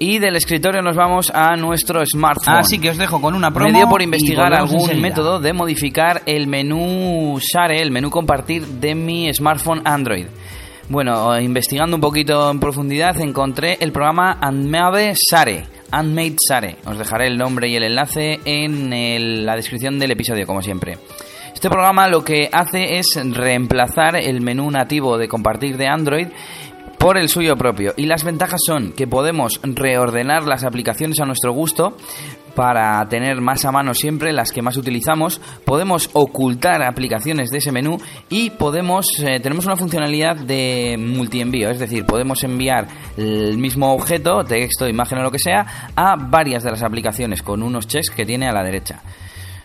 Y 0.00 0.20
del 0.20 0.36
escritorio 0.36 0.80
nos 0.80 0.94
vamos 0.94 1.30
a 1.34 1.56
nuestro 1.56 2.04
smartphone. 2.06 2.58
Así 2.58 2.78
que 2.78 2.90
os 2.90 2.98
dejo 2.98 3.20
con 3.20 3.34
una 3.34 3.50
promo. 3.50 3.68
Me 3.68 3.76
dio 3.76 3.88
por 3.88 4.00
investigar 4.00 4.54
algún 4.54 5.00
método 5.00 5.40
de 5.40 5.52
modificar 5.52 6.22
el 6.26 6.46
menú 6.46 7.38
Share, 7.40 7.80
el 7.80 7.90
menú 7.90 8.08
compartir 8.08 8.64
de 8.64 8.94
mi 8.94 9.32
smartphone 9.34 9.82
Android. 9.84 10.26
Bueno, 10.88 11.38
investigando 11.40 11.96
un 11.96 12.00
poquito 12.00 12.48
en 12.48 12.60
profundidad 12.60 13.20
encontré 13.20 13.76
el 13.80 13.90
programa 13.90 14.38
Unmade 14.40 15.14
Share. 15.14 15.66
Unmade 15.92 16.36
Share. 16.48 16.76
Os 16.86 16.96
dejaré 16.96 17.26
el 17.26 17.36
nombre 17.36 17.68
y 17.68 17.74
el 17.74 17.82
enlace 17.82 18.38
en 18.44 19.44
la 19.44 19.56
descripción 19.56 19.98
del 19.98 20.12
episodio, 20.12 20.46
como 20.46 20.62
siempre. 20.62 20.96
Este 21.52 21.70
programa 21.70 22.06
lo 22.06 22.22
que 22.22 22.48
hace 22.52 22.98
es 22.98 23.18
reemplazar 23.32 24.14
el 24.14 24.40
menú 24.42 24.70
nativo 24.70 25.18
de 25.18 25.26
compartir 25.26 25.76
de 25.76 25.88
Android 25.88 26.28
por 26.98 27.16
el 27.16 27.28
suyo 27.28 27.56
propio. 27.56 27.94
Y 27.96 28.06
las 28.06 28.24
ventajas 28.24 28.60
son 28.66 28.92
que 28.92 29.06
podemos 29.06 29.60
reordenar 29.62 30.44
las 30.44 30.64
aplicaciones 30.64 31.20
a 31.20 31.26
nuestro 31.26 31.52
gusto 31.52 31.96
para 32.58 33.08
tener 33.08 33.40
más 33.40 33.64
a 33.64 33.70
mano 33.70 33.94
siempre 33.94 34.32
las 34.32 34.50
que 34.50 34.62
más 34.62 34.76
utilizamos, 34.76 35.40
podemos 35.64 36.10
ocultar 36.12 36.82
aplicaciones 36.82 37.50
de 37.50 37.58
ese 37.58 37.70
menú 37.70 37.98
y 38.28 38.50
podemos 38.50 39.06
eh, 39.20 39.38
tenemos 39.38 39.64
una 39.66 39.76
funcionalidad 39.76 40.34
de 40.34 40.96
multienvío, 40.98 41.70
es 41.70 41.78
decir, 41.78 42.04
podemos 42.04 42.42
enviar 42.42 42.88
el 43.16 43.58
mismo 43.58 43.94
objeto, 43.94 44.42
texto, 44.42 44.88
imagen 44.88 45.18
o 45.18 45.22
lo 45.22 45.30
que 45.30 45.38
sea, 45.38 45.92
a 45.94 46.16
varias 46.16 46.64
de 46.64 46.72
las 46.72 46.82
aplicaciones 46.82 47.44
con 47.44 47.62
unos 47.62 47.86
checks 47.86 48.10
que 48.10 48.26
tiene 48.26 48.48
a 48.48 48.52
la 48.52 48.64
derecha. 48.64 49.02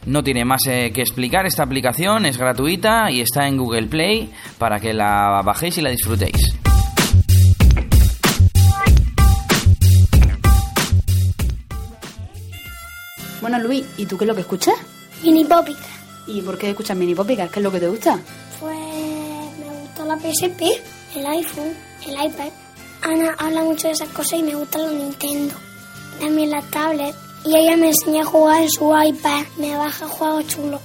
No 0.05 0.21
tiene 0.21 0.45
más 0.45 0.61
eh, 0.67 0.91
que 0.93 1.01
explicar 1.01 1.47
esta 1.47 1.63
aplicación, 1.63 2.27
es 2.27 2.37
gratuita 2.37 3.09
y 3.09 3.21
está 3.21 3.47
en 3.47 3.57
Google 3.57 3.87
Play 3.87 4.31
para 4.59 4.79
que 4.79 4.93
la 4.93 5.41
bajéis 5.43 5.79
y 5.79 5.81
la 5.81 5.89
disfrutéis. 5.89 6.62
Bueno, 13.43 13.59
Luis, 13.59 13.83
¿y 13.97 14.05
tú 14.05 14.17
qué 14.17 14.23
es 14.23 14.27
lo 14.29 14.35
que 14.35 14.39
escuchas? 14.39 14.75
Mini 15.21 15.43
Popica. 15.43 15.81
¿Y 16.27 16.41
por 16.41 16.57
qué 16.57 16.69
escuchas 16.69 16.95
Mini 16.95 17.13
Popica? 17.13 17.49
¿Qué 17.49 17.59
es 17.59 17.63
lo 17.63 17.73
que 17.73 17.81
te 17.81 17.89
gusta? 17.89 18.17
Pues 18.57 18.77
me 19.59 19.65
gusta 19.81 20.05
la 20.05 20.15
PSP, 20.15 20.61
el 21.17 21.25
iPhone, 21.25 21.73
el 22.07 22.13
iPad. 22.13 22.47
Ana 23.01 23.35
habla 23.37 23.63
mucho 23.63 23.89
de 23.89 23.95
esas 23.95 24.07
cosas 24.07 24.39
y 24.39 24.43
me 24.43 24.55
gusta 24.55 24.77
la 24.77 24.93
Nintendo. 24.93 25.55
También 26.21 26.51
la 26.51 26.61
tablet. 26.61 27.13
Y 27.43 27.57
ella 27.57 27.75
me 27.75 27.89
enseña 27.89 28.21
a 28.21 28.25
jugar 28.25 28.61
en 28.61 28.69
su 28.69 28.85
iPad. 28.97 29.43
Me 29.57 29.75
baja 29.75 30.07
juegos 30.07 30.47
chulos. 30.47 30.79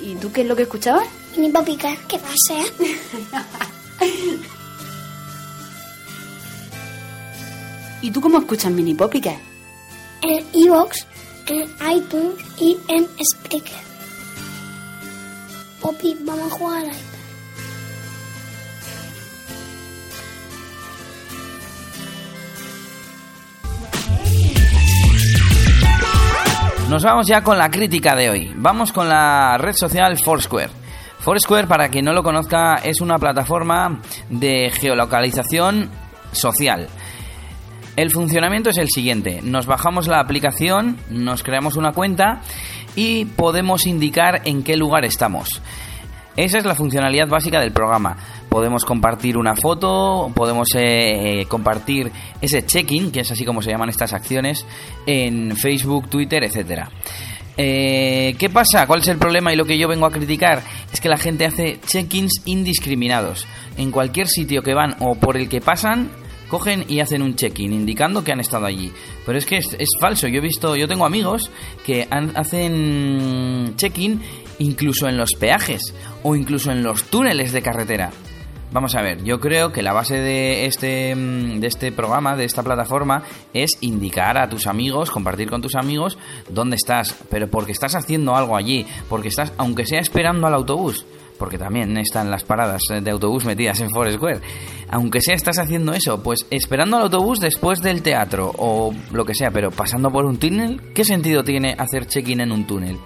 ¿Y 0.00 0.14
tú 0.14 0.30
qué 0.30 0.42
es 0.42 0.46
lo 0.46 0.54
que 0.54 0.62
escuchabas? 0.62 1.08
Mini 1.36 1.50
Popica, 1.50 1.96
¿qué 2.06 2.20
pasa? 2.20 2.54
¿Y 8.00 8.12
tú 8.12 8.20
cómo 8.20 8.38
escuchas 8.38 8.70
Mini 8.70 8.94
Popica? 8.94 9.36
En 10.22 10.46
iVoox, 10.52 11.04
en 11.46 11.68
iTunes 11.90 12.34
y 12.58 12.78
en 12.88 13.06
Spreaker. 13.22 13.82
Poppy, 15.80 16.16
vamos 16.20 16.52
a 16.52 16.54
jugar 16.54 16.78
al 16.78 16.86
iPad. 16.86 17.12
Nos 26.88 27.02
vamos 27.04 27.26
ya 27.26 27.42
con 27.42 27.56
la 27.56 27.70
crítica 27.70 28.14
de 28.14 28.28
hoy. 28.28 28.52
Vamos 28.54 28.92
con 28.92 29.08
la 29.08 29.56
red 29.56 29.72
social 29.74 30.18
Foursquare. 30.22 30.68
Foursquare, 31.20 31.66
para 31.66 31.88
quien 31.88 32.04
no 32.04 32.12
lo 32.12 32.22
conozca, 32.22 32.74
es 32.84 33.00
una 33.00 33.18
plataforma 33.18 34.00
de 34.28 34.70
geolocalización 34.70 35.88
social. 36.32 36.88
El 37.94 38.10
funcionamiento 38.10 38.70
es 38.70 38.78
el 38.78 38.88
siguiente. 38.88 39.40
Nos 39.42 39.66
bajamos 39.66 40.06
la 40.06 40.18
aplicación, 40.18 40.96
nos 41.10 41.42
creamos 41.42 41.76
una 41.76 41.92
cuenta 41.92 42.40
y 42.96 43.26
podemos 43.26 43.86
indicar 43.86 44.40
en 44.44 44.62
qué 44.62 44.76
lugar 44.76 45.04
estamos. 45.04 45.48
Esa 46.34 46.56
es 46.56 46.64
la 46.64 46.74
funcionalidad 46.74 47.28
básica 47.28 47.60
del 47.60 47.72
programa. 47.72 48.16
Podemos 48.48 48.86
compartir 48.86 49.36
una 49.36 49.54
foto, 49.54 50.32
podemos 50.34 50.68
eh, 50.74 51.40
eh, 51.40 51.46
compartir 51.46 52.10
ese 52.40 52.64
check-in, 52.64 53.12
que 53.12 53.20
es 53.20 53.30
así 53.30 53.44
como 53.44 53.60
se 53.60 53.70
llaman 53.70 53.90
estas 53.90 54.14
acciones, 54.14 54.64
en 55.04 55.54
Facebook, 55.54 56.08
Twitter, 56.08 56.42
etcétera. 56.44 56.88
Eh, 57.58 58.34
¿Qué 58.38 58.48
pasa? 58.48 58.86
¿Cuál 58.86 59.00
es 59.00 59.08
el 59.08 59.18
problema? 59.18 59.52
Y 59.52 59.56
lo 59.56 59.66
que 59.66 59.76
yo 59.76 59.86
vengo 59.88 60.06
a 60.06 60.10
criticar 60.10 60.62
es 60.90 61.02
que 61.02 61.10
la 61.10 61.18
gente 61.18 61.44
hace 61.44 61.78
check-ins 61.82 62.40
indiscriminados. 62.46 63.46
En 63.76 63.90
cualquier 63.90 64.28
sitio 64.28 64.62
que 64.62 64.72
van 64.72 64.96
o 65.00 65.16
por 65.16 65.36
el 65.36 65.50
que 65.50 65.60
pasan, 65.60 66.10
cogen 66.52 66.84
y 66.86 67.00
hacen 67.00 67.22
un 67.22 67.34
check-in 67.34 67.72
indicando 67.72 68.22
que 68.22 68.30
han 68.30 68.40
estado 68.40 68.66
allí. 68.66 68.92
Pero 69.24 69.38
es 69.38 69.46
que 69.46 69.56
es, 69.56 69.88
falso. 69.98 70.28
Yo 70.28 70.36
he 70.36 70.42
visto, 70.42 70.76
yo 70.76 70.86
tengo 70.86 71.06
amigos 71.06 71.50
que 71.86 72.06
hacen 72.10 73.72
check-in 73.76 74.20
incluso 74.58 75.08
en 75.08 75.16
los 75.16 75.32
peajes 75.32 75.94
o 76.22 76.36
incluso 76.36 76.70
en 76.70 76.82
los 76.82 77.04
túneles 77.04 77.52
de 77.52 77.62
carretera. 77.62 78.10
Vamos 78.70 78.94
a 78.96 79.00
ver, 79.00 79.24
yo 79.24 79.40
creo 79.40 79.72
que 79.72 79.80
la 79.80 79.94
base 79.94 80.18
de 80.18 80.66
este, 80.66 81.14
mm, 81.16 81.60
de 81.60 81.66
este 81.66 81.90
programa, 81.90 82.36
de 82.36 82.44
esta 82.44 82.62
plataforma, 82.62 83.22
es 83.54 83.78
indicar 83.80 84.36
a 84.36 84.50
tus 84.50 84.66
amigos, 84.66 85.10
compartir 85.10 85.48
con 85.48 85.62
tus 85.62 85.74
amigos 85.74 86.18
dónde 86.50 86.76
estás, 86.76 87.16
pero 87.30 87.48
porque 87.48 87.72
estás 87.72 87.94
haciendo 87.94 88.36
algo 88.36 88.58
allí, 88.58 88.86
porque 89.08 89.28
estás, 89.28 89.54
aunque 89.56 89.86
sea 89.86 90.00
esperando 90.00 90.46
al 90.46 90.54
autobús, 90.54 91.06
porque 91.38 91.58
también 91.58 91.96
están 91.96 92.30
las 92.30 92.44
paradas 92.44 92.82
de 93.02 93.10
autobús 93.10 93.44
metidas 93.44 93.80
en 93.80 93.90
Foursquare. 93.90 94.40
Aunque 94.90 95.20
sea 95.20 95.34
estás 95.34 95.58
haciendo 95.58 95.92
eso, 95.92 96.22
pues 96.22 96.46
esperando 96.50 96.96
al 96.96 97.04
autobús 97.04 97.40
después 97.40 97.80
del 97.80 98.02
teatro 98.02 98.52
o 98.58 98.92
lo 99.12 99.24
que 99.24 99.34
sea, 99.34 99.50
pero 99.50 99.70
pasando 99.70 100.10
por 100.10 100.24
un 100.24 100.38
túnel, 100.38 100.80
¿qué 100.94 101.04
sentido 101.04 101.42
tiene 101.44 101.74
hacer 101.78 102.06
check-in 102.06 102.40
en 102.40 102.52
un 102.52 102.66
túnel? 102.66 102.98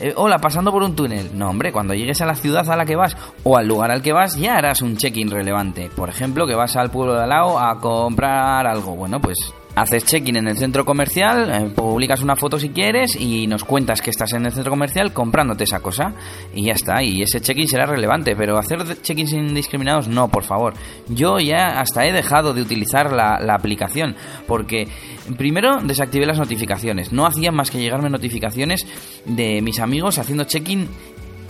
Eh, 0.00 0.14
hola, 0.16 0.38
pasando 0.38 0.72
por 0.72 0.82
un 0.82 0.96
túnel. 0.96 1.30
No, 1.32 1.48
hombre, 1.50 1.70
cuando 1.70 1.94
llegues 1.94 2.20
a 2.20 2.26
la 2.26 2.34
ciudad 2.34 2.68
a 2.68 2.76
la 2.76 2.84
que 2.84 2.96
vas 2.96 3.16
o 3.44 3.56
al 3.56 3.68
lugar 3.68 3.92
al 3.92 4.02
que 4.02 4.12
vas 4.12 4.36
ya 4.36 4.56
harás 4.56 4.82
un 4.82 4.96
check-in 4.96 5.30
relevante. 5.30 5.90
Por 5.94 6.08
ejemplo, 6.08 6.46
que 6.46 6.56
vas 6.56 6.74
al 6.76 6.90
pueblo 6.90 7.14
de 7.14 7.22
al 7.22 7.28
lado 7.28 7.58
a 7.58 7.78
comprar 7.78 8.66
algo. 8.66 8.96
Bueno, 8.96 9.20
pues 9.20 9.36
haces 9.74 10.04
check-in 10.04 10.36
en 10.36 10.48
el 10.48 10.56
centro 10.56 10.84
comercial, 10.84 11.50
eh, 11.50 11.70
publicas 11.74 12.22
una 12.22 12.36
foto 12.36 12.58
si 12.58 12.70
quieres 12.70 13.16
y 13.16 13.46
nos 13.46 13.64
cuentas 13.64 14.02
que 14.02 14.10
estás 14.10 14.32
en 14.32 14.46
el 14.46 14.52
centro 14.52 14.70
comercial 14.70 15.12
comprándote 15.12 15.64
esa 15.64 15.80
cosa 15.80 16.14
y 16.54 16.66
ya 16.66 16.72
está. 16.72 17.02
Y 17.02 17.22
ese 17.22 17.40
check-in 17.40 17.68
será 17.68 17.86
relevante, 17.86 18.36
pero 18.36 18.58
hacer 18.58 18.78
check-ins 19.02 19.32
indiscriminados 19.32 20.08
no, 20.08 20.28
por 20.28 20.44
favor. 20.44 20.74
Yo 21.08 21.38
ya 21.38 21.80
hasta 21.80 22.06
he 22.06 22.12
dejado 22.12 22.54
de 22.54 22.62
utilizar 22.62 23.12
la, 23.12 23.38
la 23.40 23.54
aplicación 23.54 24.16
porque 24.46 24.88
primero 25.36 25.80
desactivé 25.82 26.26
las 26.26 26.38
notificaciones. 26.38 27.12
No 27.12 27.26
hacía 27.26 27.52
más 27.52 27.70
que 27.70 27.78
llegarme 27.78 28.10
notificaciones 28.10 28.86
de 29.24 29.62
mis 29.62 29.80
amigos 29.80 30.18
haciendo 30.18 30.44
check-in 30.44 30.88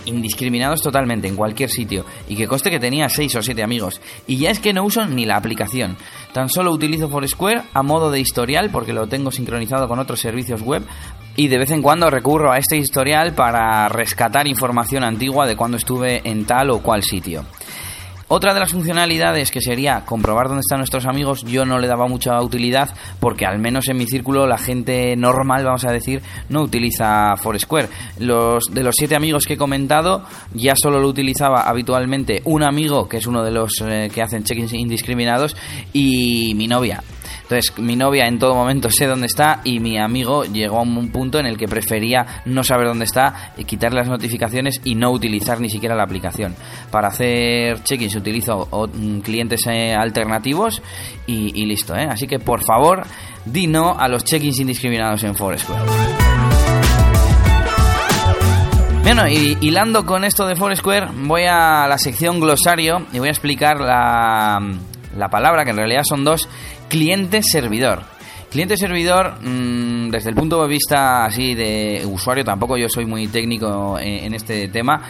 indiscriminados 0.06 0.82
totalmente 0.82 1.28
en 1.28 1.36
cualquier 1.36 1.70
sitio 1.70 2.04
y 2.28 2.36
que 2.36 2.46
coste 2.46 2.70
que 2.70 2.80
tenía 2.80 3.08
6 3.08 3.36
o 3.36 3.42
7 3.42 3.62
amigos. 3.62 4.00
Y 4.26 4.38
ya 4.38 4.50
es 4.50 4.60
que 4.60 4.72
no 4.72 4.84
uso 4.84 5.06
ni 5.06 5.26
la 5.26 5.36
aplicación. 5.36 5.96
Tan 6.32 6.48
solo 6.48 6.72
utilizo 6.72 7.08
Foursquare 7.08 7.62
a 7.72 7.82
modo 7.82 8.10
de 8.10 8.20
historial 8.20 8.70
porque 8.70 8.92
lo 8.92 9.06
tengo 9.06 9.30
sincronizado 9.30 9.88
con 9.88 9.98
otros 9.98 10.20
servicios 10.20 10.62
web 10.62 10.82
y 11.36 11.48
de 11.48 11.58
vez 11.58 11.70
en 11.70 11.82
cuando 11.82 12.10
recurro 12.10 12.52
a 12.52 12.58
este 12.58 12.76
historial 12.76 13.34
para 13.34 13.88
rescatar 13.88 14.46
información 14.46 15.04
antigua 15.04 15.46
de 15.46 15.56
cuando 15.56 15.76
estuve 15.76 16.20
en 16.24 16.44
tal 16.44 16.70
o 16.70 16.82
cual 16.82 17.02
sitio 17.02 17.44
otra 18.34 18.54
de 18.54 18.60
las 18.60 18.72
funcionalidades 18.72 19.50
que 19.50 19.60
sería 19.60 20.06
comprobar 20.06 20.48
dónde 20.48 20.60
están 20.60 20.78
nuestros 20.78 21.04
amigos, 21.04 21.44
yo 21.44 21.66
no 21.66 21.78
le 21.78 21.86
daba 21.86 22.08
mucha 22.08 22.40
utilidad 22.40 22.88
porque 23.20 23.44
al 23.44 23.58
menos 23.58 23.88
en 23.88 23.98
mi 23.98 24.06
círculo 24.06 24.46
la 24.46 24.56
gente 24.56 25.14
normal, 25.16 25.66
vamos 25.66 25.84
a 25.84 25.92
decir, 25.92 26.22
no 26.48 26.62
utiliza 26.62 27.36
Foursquare. 27.36 27.90
Los 28.18 28.64
de 28.72 28.82
los 28.82 28.94
siete 28.96 29.16
amigos 29.16 29.44
que 29.44 29.54
he 29.54 29.58
comentado, 29.58 30.24
ya 30.54 30.72
solo 30.74 30.98
lo 30.98 31.08
utilizaba 31.08 31.68
habitualmente 31.68 32.40
un 32.46 32.62
amigo, 32.62 33.06
que 33.06 33.18
es 33.18 33.26
uno 33.26 33.44
de 33.44 33.50
los 33.50 33.72
eh, 33.82 34.10
que 34.12 34.22
hacen 34.22 34.44
check-ins 34.44 34.72
indiscriminados, 34.72 35.54
y 35.92 36.54
mi 36.54 36.66
novia. 36.66 37.02
Entonces, 37.52 37.78
mi 37.78 37.96
novia 37.96 38.24
en 38.26 38.38
todo 38.38 38.54
momento 38.54 38.88
sé 38.90 39.06
dónde 39.06 39.26
está 39.26 39.60
y 39.62 39.78
mi 39.78 39.98
amigo 39.98 40.44
llegó 40.44 40.78
a 40.78 40.82
un 40.82 41.10
punto 41.10 41.38
en 41.38 41.44
el 41.44 41.58
que 41.58 41.68
prefería 41.68 42.40
no 42.46 42.64
saber 42.64 42.86
dónde 42.86 43.04
está, 43.04 43.52
eh, 43.58 43.64
quitarle 43.64 43.98
las 43.98 44.08
notificaciones 44.08 44.80
y 44.84 44.94
no 44.94 45.10
utilizar 45.10 45.60
ni 45.60 45.68
siquiera 45.68 45.94
la 45.94 46.04
aplicación. 46.04 46.54
Para 46.90 47.08
hacer 47.08 47.82
check-ins 47.82 48.16
utilizo 48.16 48.66
mm, 48.94 49.18
clientes 49.18 49.66
eh, 49.66 49.94
alternativos 49.94 50.80
y, 51.26 51.66
listo. 51.66 51.94
¿eh? 51.94 52.06
Así 52.10 52.26
que, 52.26 52.38
por 52.38 52.64
favor, 52.64 53.02
di 53.44 53.66
no 53.66 53.98
a 53.98 54.08
los 54.08 54.24
check-ins 54.24 54.58
indiscriminados 54.58 55.22
en 55.24 55.34
Foursquare. 55.34 55.82
Bueno, 59.02 59.28
y 59.28 59.58
hilando 59.60 60.06
con 60.06 60.24
esto 60.24 60.46
de 60.46 60.56
Foursquare, 60.56 61.08
voy 61.14 61.42
a 61.42 61.86
la 61.86 61.98
sección 61.98 62.40
glosario 62.40 63.08
y 63.12 63.18
voy 63.18 63.28
a 63.28 63.32
explicar 63.32 63.78
la, 63.78 64.58
la 65.16 65.28
palabra, 65.28 65.64
que 65.64 65.70
en 65.70 65.76
realidad 65.76 66.02
son 66.04 66.24
dos, 66.24 66.48
cliente-servidor. 66.92 68.02
Cliente-servidor, 68.50 69.38
mm, 69.40 70.10
desde 70.10 70.28
el 70.28 70.36
punto 70.36 70.60
de 70.60 70.68
vista 70.68 71.24
así 71.24 71.54
de 71.54 72.02
usuario, 72.04 72.44
tampoco 72.44 72.76
yo 72.76 72.86
soy 72.86 73.06
muy 73.06 73.28
técnico 73.28 73.98
en, 73.98 74.24
en 74.26 74.34
este 74.34 74.68
tema, 74.68 75.02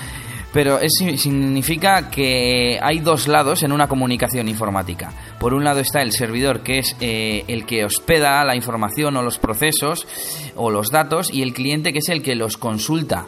pero 0.52 0.78
es, 0.78 0.92
significa 1.16 2.08
que 2.08 2.78
hay 2.80 3.00
dos 3.00 3.26
lados 3.26 3.64
en 3.64 3.72
una 3.72 3.88
comunicación 3.88 4.48
informática. 4.48 5.12
Por 5.40 5.54
un 5.54 5.64
lado 5.64 5.80
está 5.80 6.02
el 6.02 6.12
servidor, 6.12 6.60
que 6.60 6.78
es 6.78 6.94
eh, 7.00 7.44
el 7.48 7.66
que 7.66 7.84
hospeda 7.84 8.44
la 8.44 8.54
información 8.54 9.16
o 9.16 9.22
los 9.22 9.40
procesos 9.40 10.06
o 10.54 10.70
los 10.70 10.90
datos, 10.92 11.34
y 11.34 11.42
el 11.42 11.52
cliente, 11.52 11.92
que 11.92 11.98
es 11.98 12.08
el 12.10 12.22
que 12.22 12.36
los 12.36 12.56
consulta. 12.58 13.26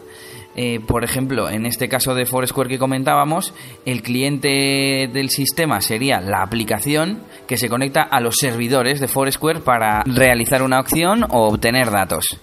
Eh, 0.55 0.79
por 0.79 1.03
ejemplo, 1.03 1.49
en 1.49 1.65
este 1.65 1.89
caso 1.89 2.15
de 2.15 2.25
Foursquare 2.25 2.69
que 2.69 2.79
comentábamos, 2.79 3.53
el 3.85 4.01
cliente 4.01 5.09
del 5.11 5.29
sistema 5.29 5.81
sería 5.81 6.21
la 6.21 6.41
aplicación 6.41 7.23
que 7.47 7.57
se 7.57 7.67
conecta 7.67 8.03
a 8.03 8.21
los 8.21 8.35
servidores 8.35 8.99
de 8.99 9.07
Foursquare 9.07 9.59
para 9.59 10.03
realizar 10.05 10.63
una 10.63 10.77
acción 10.77 11.23
o 11.23 11.47
obtener 11.47 11.91
datos. 11.91 12.39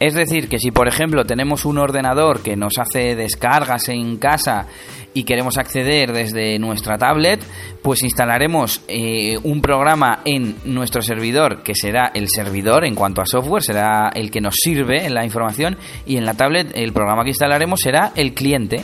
Es 0.00 0.14
decir, 0.14 0.48
que 0.48 0.58
si 0.58 0.70
por 0.70 0.88
ejemplo 0.88 1.24
tenemos 1.26 1.64
un 1.66 1.76
ordenador 1.78 2.40
que 2.42 2.56
nos 2.56 2.78
hace 2.78 3.14
descargas 3.14 3.88
en 3.90 4.16
casa 4.16 4.66
y 5.12 5.24
queremos 5.24 5.58
acceder 5.58 6.12
desde 6.12 6.58
nuestra 6.58 6.96
tablet, 6.96 7.40
pues 7.82 8.02
instalaremos 8.02 8.80
eh, 8.88 9.36
un 9.42 9.60
programa 9.60 10.20
en 10.24 10.56
nuestro 10.64 11.02
servidor 11.02 11.62
que 11.62 11.74
será 11.74 12.12
el 12.14 12.28
servidor 12.30 12.86
en 12.86 12.94
cuanto 12.94 13.20
a 13.20 13.26
software, 13.26 13.62
será 13.62 14.08
el 14.14 14.30
que 14.30 14.40
nos 14.40 14.54
sirve 14.54 15.04
en 15.04 15.12
la 15.14 15.24
información 15.24 15.76
y 16.06 16.16
en 16.16 16.24
la 16.24 16.32
tablet 16.32 16.72
el 16.74 16.94
programa 16.94 17.22
que 17.22 17.30
instalaremos 17.30 17.80
será 17.80 18.12
el 18.16 18.32
cliente. 18.32 18.82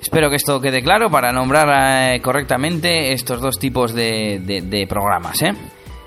Espero 0.00 0.30
que 0.30 0.36
esto 0.36 0.60
quede 0.60 0.80
claro 0.82 1.10
para 1.10 1.32
nombrar 1.32 2.14
eh, 2.14 2.20
correctamente 2.20 3.12
estos 3.12 3.40
dos 3.40 3.58
tipos 3.58 3.92
de, 3.94 4.38
de- 4.44 4.60
de 4.62 4.86
programas. 4.86 5.42
¿eh? 5.42 5.52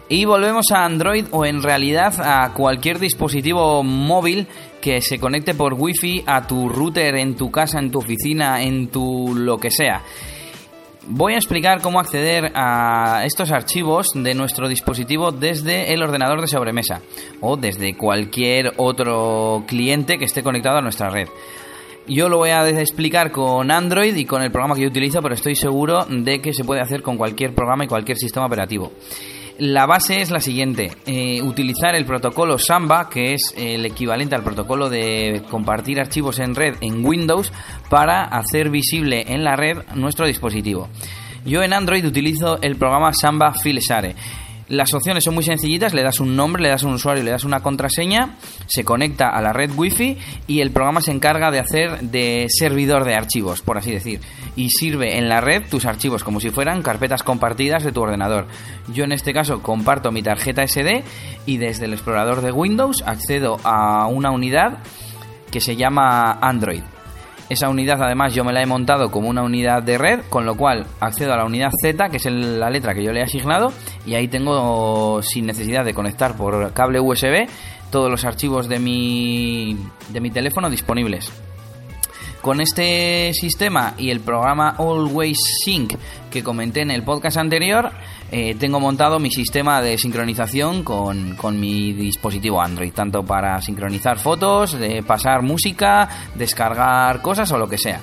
Y 0.09 0.23
volvemos 0.23 0.67
a 0.71 0.85
Android 0.85 1.25
o 1.31 1.45
en 1.45 1.61
realidad 1.61 2.13
a 2.21 2.53
cualquier 2.53 2.97
dispositivo 2.97 3.83
móvil 3.83 4.47
que 4.79 5.01
se 5.01 5.19
conecte 5.19 5.53
por 5.53 5.73
wifi 5.73 6.23
a 6.25 6.47
tu 6.47 6.69
router 6.69 7.15
en 7.15 7.35
tu 7.35 7.51
casa, 7.51 7.79
en 7.79 7.91
tu 7.91 7.99
oficina, 7.99 8.61
en 8.61 8.87
tu 8.87 9.35
lo 9.35 9.57
que 9.57 9.69
sea. 9.69 10.01
Voy 11.09 11.33
a 11.33 11.37
explicar 11.37 11.81
cómo 11.81 11.99
acceder 11.99 12.51
a 12.55 13.23
estos 13.25 13.51
archivos 13.51 14.07
de 14.13 14.33
nuestro 14.33 14.69
dispositivo 14.69 15.33
desde 15.33 15.93
el 15.93 16.01
ordenador 16.01 16.39
de 16.39 16.47
sobremesa 16.47 17.01
o 17.41 17.57
desde 17.57 17.97
cualquier 17.97 18.73
otro 18.77 19.65
cliente 19.67 20.17
que 20.17 20.25
esté 20.25 20.41
conectado 20.41 20.77
a 20.77 20.81
nuestra 20.81 21.09
red. 21.09 21.27
Yo 22.07 22.29
lo 22.29 22.37
voy 22.37 22.51
a 22.51 22.65
explicar 22.69 23.31
con 23.31 23.71
Android 23.71 24.15
y 24.15 24.23
con 24.23 24.41
el 24.41 24.51
programa 24.51 24.75
que 24.75 24.81
yo 24.81 24.87
utilizo, 24.87 25.21
pero 25.21 25.35
estoy 25.35 25.55
seguro 25.55 26.05
de 26.09 26.39
que 26.39 26.53
se 26.53 26.63
puede 26.63 26.79
hacer 26.79 27.01
con 27.01 27.17
cualquier 27.17 27.53
programa 27.53 27.83
y 27.83 27.87
cualquier 27.87 28.17
sistema 28.17 28.45
operativo. 28.45 28.93
La 29.59 29.87
base 29.87 30.21
es 30.21 30.29
la 30.29 30.39
siguiente, 30.39 30.91
eh, 31.07 31.41
utilizar 31.41 31.95
el 31.95 32.05
protocolo 32.05 32.59
Samba, 32.59 33.09
que 33.09 33.33
es 33.33 33.55
el 33.57 33.87
equivalente 33.87 34.35
al 34.35 34.43
protocolo 34.43 34.87
de 34.87 35.41
compartir 35.49 35.99
archivos 35.99 36.37
en 36.37 36.53
red 36.53 36.75
en 36.81 37.03
Windows, 37.03 37.51
para 37.89 38.23
hacer 38.23 38.69
visible 38.69 39.25
en 39.27 39.43
la 39.43 39.55
red 39.55 39.79
nuestro 39.95 40.27
dispositivo. 40.27 40.89
Yo 41.43 41.63
en 41.63 41.73
Android 41.73 42.05
utilizo 42.05 42.59
el 42.61 42.75
programa 42.75 43.13
Samba 43.13 43.51
Fileshare. 43.53 44.15
Las 44.69 44.93
opciones 44.93 45.23
son 45.23 45.33
muy 45.33 45.45
sencillitas, 45.45 45.93
le 45.93 46.03
das 46.03 46.19
un 46.19 46.35
nombre, 46.35 46.61
le 46.61 46.67
das 46.67 46.83
un 46.83 46.91
usuario, 46.91 47.23
le 47.23 47.31
das 47.31 47.45
una 47.45 47.61
contraseña, 47.61 48.35
se 48.65 48.83
conecta 48.83 49.29
a 49.29 49.41
la 49.41 49.53
red 49.53 49.71
Wi-Fi 49.73 50.17
y 50.45 50.59
el 50.59 50.71
programa 50.71 50.99
se 50.99 51.11
encarga 51.11 51.51
de 51.51 51.59
hacer 51.59 52.01
de 52.01 52.47
servidor 52.49 53.05
de 53.05 53.15
archivos, 53.15 53.61
por 53.61 53.77
así 53.77 53.93
decir, 53.93 54.19
y 54.57 54.69
sirve 54.69 55.17
en 55.17 55.29
la 55.29 55.39
red 55.39 55.63
tus 55.69 55.85
archivos 55.85 56.25
como 56.25 56.41
si 56.41 56.49
fueran 56.49 56.81
carpetas 56.81 57.23
compartidas 57.23 57.85
de 57.85 57.93
tu 57.93 58.01
ordenador. 58.01 58.47
Yo 58.93 59.05
en 59.05 59.13
este 59.13 59.31
caso 59.31 59.61
comparto 59.61 60.11
mi 60.11 60.21
tarjeta 60.21 60.67
SD 60.67 61.03
y 61.45 61.57
desde 61.57 61.85
el 61.85 61.93
explorador 61.93 62.41
de 62.41 62.51
Windows 62.51 63.03
accedo 63.05 63.61
a 63.63 64.07
una 64.07 64.31
unidad 64.31 64.79
que 65.49 65.61
se 65.61 65.77
llama 65.77 66.39
Android. 66.41 66.83
Esa 67.49 67.69
unidad 67.69 68.03
además 68.03 68.33
yo 68.33 68.43
me 68.43 68.51
la 68.51 68.61
he 68.61 68.65
montado 68.65 69.09
como 69.09 69.29
una 69.29 69.41
unidad 69.41 69.81
de 69.81 69.97
red, 69.97 70.19
con 70.29 70.45
lo 70.45 70.55
cual 70.57 70.85
accedo 70.99 71.33
a 71.33 71.37
la 71.37 71.45
unidad 71.45 71.71
Z, 71.81 72.09
que 72.09 72.17
es 72.17 72.25
la 72.25 72.69
letra 72.69 72.93
que 72.93 73.03
yo 73.03 73.13
le 73.13 73.21
he 73.21 73.23
asignado, 73.23 73.71
y 74.05 74.15
ahí 74.15 74.27
tengo, 74.27 75.21
sin 75.21 75.45
necesidad 75.45 75.85
de 75.85 75.93
conectar 75.93 76.35
por 76.35 76.73
cable 76.73 76.99
USB, 76.99 77.47
todos 77.89 78.11
los 78.11 78.25
archivos 78.25 78.67
de 78.67 78.79
mi, 78.79 79.77
de 80.09 80.19
mi 80.19 80.29
teléfono 80.29 80.69
disponibles. 80.69 81.31
Con 82.41 82.61
este 82.61 83.33
sistema 83.33 83.95
y 83.97 84.09
el 84.09 84.21
programa 84.21 84.75
Always 84.77 85.37
Sync 85.63 85.95
que 86.29 86.43
comenté 86.43 86.81
en 86.81 86.91
el 86.91 87.03
podcast 87.03 87.37
anterior, 87.37 87.91
eh, 88.31 88.55
tengo 88.59 88.79
montado 88.79 89.19
mi 89.19 89.31
sistema 89.31 89.81
de 89.81 89.97
sincronización 89.97 90.83
con, 90.83 91.35
con, 91.35 91.59
mi 91.59 91.93
dispositivo 91.93 92.61
Android, 92.61 92.93
tanto 92.93 93.23
para 93.23 93.61
sincronizar 93.61 94.19
fotos, 94.19 94.79
de 94.79 95.03
pasar 95.03 95.41
música, 95.41 96.07
descargar 96.35 97.21
cosas 97.21 97.51
o 97.51 97.57
lo 97.57 97.67
que 97.67 97.77
sea. 97.77 98.01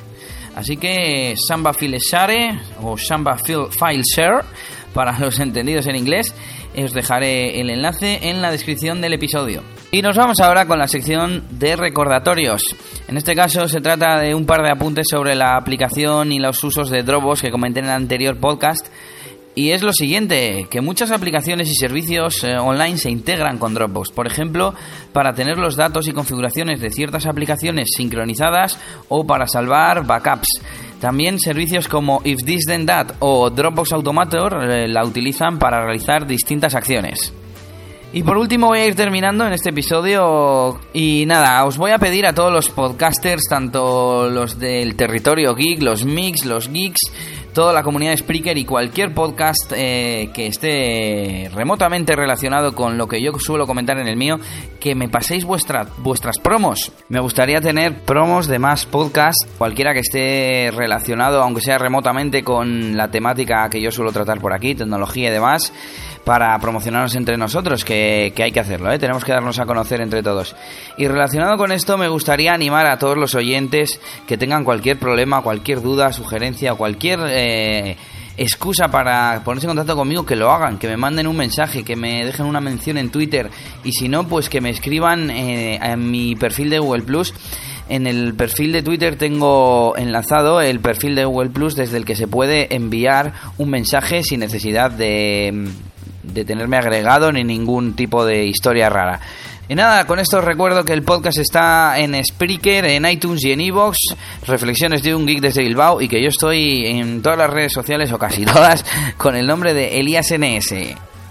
Así 0.56 0.76
que 0.76 1.34
Samba 1.36 1.72
File 1.72 1.98
Share 1.98 2.58
o 2.82 2.96
Samba 2.96 3.36
File 3.38 4.02
Share 4.02 4.44
para 4.92 5.18
los 5.18 5.38
entendidos 5.40 5.86
en 5.86 5.96
inglés, 5.96 6.34
os 6.76 6.92
dejaré 6.92 7.60
el 7.60 7.70
enlace 7.70 8.28
en 8.28 8.42
la 8.42 8.50
descripción 8.50 9.00
del 9.00 9.14
episodio. 9.14 9.62
Y 9.94 10.02
nos 10.02 10.16
vamos 10.16 10.40
ahora 10.40 10.66
con 10.66 10.80
la 10.80 10.88
sección 10.88 11.44
de 11.52 11.76
recordatorios. 11.76 12.64
En 13.06 13.16
este 13.16 13.36
caso 13.36 13.68
se 13.68 13.80
trata 13.80 14.18
de 14.18 14.34
un 14.34 14.44
par 14.44 14.60
de 14.60 14.72
apuntes 14.72 15.06
sobre 15.08 15.36
la 15.36 15.56
aplicación 15.56 16.32
y 16.32 16.40
los 16.40 16.64
usos 16.64 16.90
de 16.90 17.04
Dropbox 17.04 17.42
que 17.42 17.52
comenté 17.52 17.78
en 17.78 17.84
el 17.84 17.92
anterior 17.92 18.36
podcast. 18.36 18.88
Y 19.54 19.70
es 19.70 19.84
lo 19.84 19.92
siguiente, 19.92 20.66
que 20.68 20.80
muchas 20.80 21.12
aplicaciones 21.12 21.70
y 21.70 21.76
servicios 21.76 22.42
eh, 22.42 22.56
online 22.56 22.98
se 22.98 23.08
integran 23.08 23.58
con 23.58 23.72
Dropbox. 23.72 24.10
Por 24.10 24.26
ejemplo, 24.26 24.74
para 25.12 25.32
tener 25.32 25.58
los 25.58 25.76
datos 25.76 26.08
y 26.08 26.12
configuraciones 26.12 26.80
de 26.80 26.90
ciertas 26.90 27.26
aplicaciones 27.26 27.90
sincronizadas 27.96 28.80
o 29.08 29.24
para 29.24 29.46
salvar 29.46 30.04
backups. 30.04 30.60
También 31.00 31.38
servicios 31.38 31.86
como 31.86 32.20
If 32.24 32.40
This 32.44 32.64
Then 32.66 32.86
That 32.86 33.12
o 33.20 33.48
Dropbox 33.48 33.92
Automator 33.92 34.58
eh, 34.68 34.88
la 34.88 35.04
utilizan 35.04 35.60
para 35.60 35.84
realizar 35.84 36.26
distintas 36.26 36.74
acciones. 36.74 37.32
Y 38.16 38.22
por 38.22 38.38
último 38.38 38.68
voy 38.68 38.78
a 38.78 38.86
ir 38.86 38.94
terminando 38.94 39.44
en 39.44 39.54
este 39.54 39.70
episodio 39.70 40.78
y 40.92 41.24
nada, 41.26 41.64
os 41.64 41.76
voy 41.76 41.90
a 41.90 41.98
pedir 41.98 42.26
a 42.26 42.32
todos 42.32 42.52
los 42.52 42.68
podcasters, 42.68 43.42
tanto 43.50 44.30
los 44.30 44.56
del 44.60 44.94
territorio 44.94 45.52
geek, 45.56 45.82
los 45.82 46.04
mix, 46.04 46.44
los 46.44 46.70
geeks, 46.70 47.00
toda 47.52 47.72
la 47.72 47.82
comunidad 47.82 48.12
de 48.12 48.18
Spreaker 48.18 48.56
y 48.56 48.64
cualquier 48.64 49.12
podcast 49.12 49.72
eh, 49.74 50.30
que 50.32 50.46
esté 50.46 51.50
remotamente 51.52 52.14
relacionado 52.14 52.72
con 52.72 52.96
lo 52.98 53.08
que 53.08 53.20
yo 53.20 53.32
suelo 53.40 53.66
comentar 53.66 53.98
en 53.98 54.06
el 54.06 54.16
mío, 54.16 54.38
que 54.78 54.94
me 54.94 55.08
paséis 55.08 55.44
vuestra, 55.44 55.84
vuestras 55.98 56.38
promos. 56.38 56.92
Me 57.08 57.18
gustaría 57.18 57.60
tener 57.60 57.98
promos 58.02 58.46
de 58.46 58.60
más 58.60 58.86
podcasts, 58.86 59.44
cualquiera 59.58 59.92
que 59.92 60.00
esté 60.00 60.70
relacionado, 60.70 61.42
aunque 61.42 61.62
sea 61.62 61.78
remotamente, 61.78 62.44
con 62.44 62.96
la 62.96 63.10
temática 63.10 63.68
que 63.68 63.80
yo 63.80 63.90
suelo 63.90 64.12
tratar 64.12 64.40
por 64.40 64.52
aquí, 64.52 64.76
tecnología 64.76 65.30
y 65.30 65.32
demás 65.32 65.72
para 66.24 66.58
promocionarnos 66.58 67.14
entre 67.16 67.36
nosotros, 67.36 67.84
que, 67.84 68.32
hay 68.36 68.52
que 68.52 68.60
hacerlo, 68.60 68.90
¿eh? 68.90 68.98
tenemos 68.98 69.24
que 69.24 69.32
darnos 69.32 69.58
a 69.58 69.66
conocer 69.66 70.00
entre 70.00 70.22
todos. 70.22 70.56
Y 70.96 71.06
relacionado 71.06 71.56
con 71.56 71.70
esto, 71.70 71.98
me 71.98 72.08
gustaría 72.08 72.54
animar 72.54 72.86
a 72.86 72.98
todos 72.98 73.16
los 73.16 73.34
oyentes 73.34 74.00
que 74.26 74.38
tengan 74.38 74.64
cualquier 74.64 74.98
problema, 74.98 75.42
cualquier 75.42 75.82
duda, 75.82 76.12
sugerencia, 76.12 76.74
cualquier 76.74 77.20
eh, 77.28 77.96
excusa 78.36 78.88
para 78.88 79.42
ponerse 79.44 79.66
en 79.66 79.70
contacto 79.70 79.96
conmigo, 79.96 80.24
que 80.24 80.36
lo 80.36 80.50
hagan, 80.50 80.78
que 80.78 80.88
me 80.88 80.96
manden 80.96 81.26
un 81.26 81.36
mensaje, 81.36 81.84
que 81.84 81.96
me 81.96 82.24
dejen 82.24 82.46
una 82.46 82.60
mención 82.60 82.96
en 82.96 83.10
Twitter 83.10 83.50
y 83.84 83.92
si 83.92 84.08
no, 84.08 84.26
pues 84.26 84.48
que 84.48 84.60
me 84.60 84.70
escriban 84.70 85.30
eh, 85.30 85.78
en 85.82 86.10
mi 86.10 86.36
perfil 86.36 86.70
de 86.70 86.78
Google 86.78 87.02
Plus. 87.02 87.34
En 87.86 88.06
el 88.06 88.34
perfil 88.34 88.72
de 88.72 88.82
Twitter 88.82 89.16
tengo 89.16 89.94
enlazado 89.98 90.62
el 90.62 90.80
perfil 90.80 91.14
de 91.14 91.26
Google 91.26 91.50
Plus 91.50 91.76
desde 91.76 91.98
el 91.98 92.06
que 92.06 92.16
se 92.16 92.26
puede 92.26 92.74
enviar 92.74 93.34
un 93.58 93.68
mensaje 93.68 94.22
sin 94.22 94.40
necesidad 94.40 94.90
de 94.90 95.68
de 96.24 96.44
tenerme 96.44 96.76
agregado 96.76 97.32
ni 97.32 97.44
ningún 97.44 97.94
tipo 97.94 98.24
de 98.24 98.44
historia 98.44 98.90
rara. 98.90 99.20
Y 99.66 99.74
nada, 99.74 100.06
con 100.06 100.18
esto 100.18 100.38
os 100.38 100.44
recuerdo 100.44 100.84
que 100.84 100.92
el 100.92 101.02
podcast 101.02 101.38
está 101.38 101.98
en 101.98 102.22
Spreaker, 102.22 102.84
en 102.84 103.06
iTunes 103.06 103.44
y 103.44 103.52
en 103.52 103.60
Evox, 103.62 103.96
Reflexiones 104.46 105.02
de 105.02 105.14
un 105.14 105.26
Geek 105.26 105.40
desde 105.40 105.62
Bilbao, 105.62 106.02
y 106.02 106.08
que 106.08 106.22
yo 106.22 106.28
estoy 106.28 106.86
en 106.86 107.22
todas 107.22 107.38
las 107.38 107.50
redes 107.50 107.72
sociales, 107.72 108.12
o 108.12 108.18
casi 108.18 108.44
todas, 108.44 108.84
con 109.16 109.36
el 109.36 109.46
nombre 109.46 109.72
de 109.72 110.00
Elías 110.00 110.30
NS. 110.30 110.74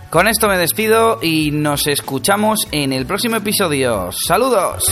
Con 0.10 0.28
esto 0.28 0.48
me 0.48 0.58
despido 0.58 1.20
y 1.22 1.52
nos 1.52 1.86
escuchamos 1.88 2.68
en 2.72 2.92
el 2.94 3.06
próximo 3.06 3.36
episodio. 3.36 4.10
¡Saludos! 4.12 4.84